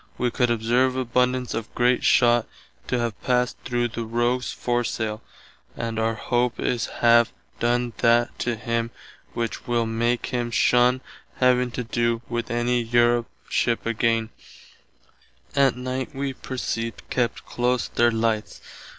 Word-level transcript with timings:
We 0.17 0.31
could 0.31 0.49
observe 0.49 0.95
abundance 0.95 1.53
of 1.53 1.71
great 1.75 2.03
shott 2.03 2.47
to 2.87 2.97
have 2.97 3.21
passed 3.21 3.55
through 3.63 3.89
the 3.89 4.03
rogues 4.03 4.51
foresaile, 4.51 5.21
and 5.77 5.99
our 5.99 6.15
hope 6.15 6.59
is 6.59 6.87
have 7.05 7.31
done 7.59 7.93
that 7.97 8.39
to 8.39 8.55
him 8.55 8.89
which 9.35 9.67
[will] 9.67 9.85
make 9.85 10.25
him 10.33 10.49
shunn 10.49 11.01
having 11.35 11.69
to 11.73 11.83
do 11.83 12.23
with 12.27 12.49
any 12.49 12.81
Europe 12.81 13.29
ship 13.47 13.85
againe. 13.85 14.31
Att 15.55 15.75
night 15.77 16.15
wee 16.15 16.33
perceived 16.33 17.07
kept 17.11 17.45
close 17.45 17.87
their 17.87 18.09
lights. 18.09 18.59